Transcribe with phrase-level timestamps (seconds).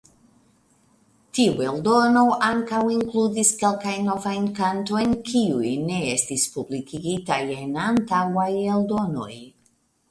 [1.39, 9.33] Tiu eldono ankaŭ inkludis kelkajn novajn kantojn kiuj ne estis publikigitaj en antaŭaj eldonoj.